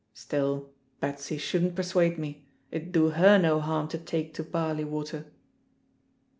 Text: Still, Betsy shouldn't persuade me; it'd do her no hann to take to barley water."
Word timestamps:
Still, 0.15 0.71
Betsy 0.99 1.37
shouldn't 1.37 1.75
persuade 1.75 2.17
me; 2.17 2.43
it'd 2.71 2.91
do 2.91 3.09
her 3.11 3.37
no 3.37 3.59
hann 3.61 3.87
to 3.89 3.99
take 3.99 4.33
to 4.33 4.43
barley 4.43 4.83
water." 4.83 5.27